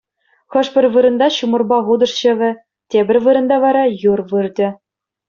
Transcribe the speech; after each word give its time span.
Хӑш-пӗр 0.53 0.85
вырӑнта 0.93 1.27
ҫумӑрпа 1.35 1.77
хутӑш 1.89 2.13
ҫӑвӗ, 2.21 2.49
тепӗр 2.97 3.17
вырӑнта 3.27 3.57
вара 3.65 3.83
юр 4.11 4.19
выртӗ. 4.33 4.69